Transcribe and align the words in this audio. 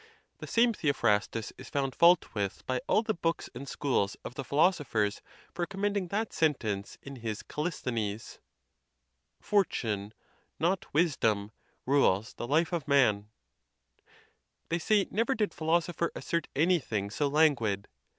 The 0.39 0.47
same 0.47 0.73
Theophrastus 0.73 1.53
is 1.59 1.69
found. 1.69 1.93
fault 1.93 2.33
with 2.33 2.65
by 2.65 2.81
all 2.87 3.03
the 3.03 3.13
books 3.13 3.51
and 3.53 3.69
schools 3.69 4.17
of 4.25 4.33
the 4.33 4.43
philos 4.43 4.79
ophers 4.81 5.21
for 5.53 5.67
commending 5.67 6.07
that 6.07 6.33
sentence 6.33 6.97
in 7.03 7.17
his 7.17 7.43
Callisthenes, 7.43 8.39
Fortune, 9.39 10.15
not 10.57 10.91
wisdom, 10.91 11.51
rules 11.85 12.33
the 12.33 12.47
life 12.47 12.73
of 12.73 12.87
man. 12.87 13.27
WHETHER 13.27 14.07
VIRTUE 14.07 14.07
ALONE 14.07 14.65
BE 14.69 14.79
SUFFICIENT. 14.79 14.79
173 14.79 14.79
They 14.79 14.79
say 14.79 15.07
never 15.13 15.35
did 15.35 15.53
philosopher 15.53 16.11
assert 16.15 16.47
anything 16.55 17.09
so 17.11 17.27
lan 17.27 17.53
guid. 17.53 17.87